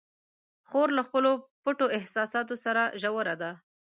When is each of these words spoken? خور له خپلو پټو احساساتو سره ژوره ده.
خور 0.67 0.87
له 0.97 1.01
خپلو 1.07 1.31
پټو 1.63 1.87
احساساتو 1.97 2.55
سره 2.65 2.81
ژوره 3.01 3.35
ده. 3.41 3.51